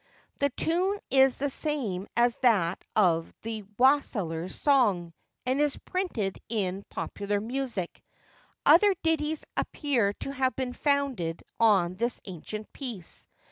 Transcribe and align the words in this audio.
The 0.39 0.49
tune 0.49 0.97
is 1.11 1.37
the 1.37 1.51
same 1.51 2.07
as 2.17 2.35
that 2.37 2.83
of 2.95 3.31
the 3.43 3.61
Wassailers' 3.77 4.55
Song, 4.55 5.13
and 5.45 5.61
is 5.61 5.77
printed 5.77 6.39
in 6.49 6.81
Popular 6.89 7.39
Music. 7.39 8.01
Other 8.65 8.95
ditties 9.03 9.45
appear 9.55 10.13
to 10.13 10.31
have 10.31 10.55
been 10.55 10.73
founded 10.73 11.43
on 11.59 11.97
this 11.97 12.19
ancient 12.25 12.73
piece. 12.73 13.27